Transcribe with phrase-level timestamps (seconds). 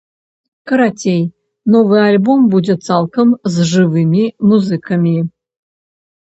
[0.69, 1.21] Карацей,
[1.73, 5.17] новы альбом будзе цалкам з жывымі музыкамі.